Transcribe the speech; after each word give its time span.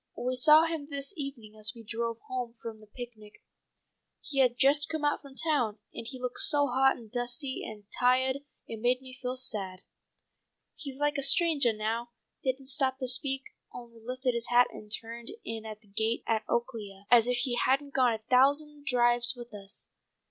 We 0.17 0.35
saw 0.35 0.65
him 0.65 0.87
this 0.89 1.13
evening 1.15 1.55
as 1.55 1.73
we 1.75 1.83
drove 1.83 2.21
home 2.21 2.55
from 2.59 2.79
the 2.79 2.87
picnic. 2.87 3.43
He 4.19 4.39
had 4.39 4.57
just 4.57 4.89
come 4.89 5.05
out 5.05 5.21
from 5.21 5.35
town, 5.35 5.77
and 5.93 6.07
he 6.09 6.19
looked 6.19 6.39
so 6.39 6.65
hot 6.65 6.97
and 6.97 7.11
dusty 7.11 7.63
and 7.63 7.83
ti'ahed 7.91 8.37
it 8.65 8.79
made 8.81 8.99
me 9.03 9.13
feel 9.13 9.37
bad. 9.53 9.83
He's 10.75 10.99
like 10.99 11.19
a 11.19 11.21
strangah 11.21 11.73
now, 11.73 12.09
didn't 12.43 12.69
stop 12.69 12.97
to 12.97 13.07
speak, 13.07 13.43
only 13.75 13.99
lifted 14.03 14.33
his 14.33 14.47
hat 14.47 14.65
and 14.71 14.91
turned 14.91 15.29
in 15.45 15.67
at 15.67 15.81
the 15.81 15.87
gate 15.87 16.23
at 16.25 16.47
Oaklea, 16.49 17.05
as 17.11 17.27
if 17.27 17.37
he 17.37 17.55
hadn't 17.55 17.93
gone 17.93 18.07
on 18.13 18.15
a 18.15 18.23
thousand 18.27 18.87
drives 18.87 19.35
with 19.35 19.53
us. 19.53 19.87